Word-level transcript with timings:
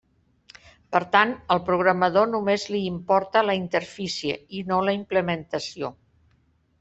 Per 0.95 1.01
tant, 1.15 1.33
al 1.55 1.59
programador 1.67 2.31
només 2.31 2.65
li 2.75 2.81
importa 2.91 3.43
la 3.49 3.55
interfície 3.59 4.39
i 4.61 4.63
no 4.73 4.81
la 4.89 4.97
implementació. 5.01 5.93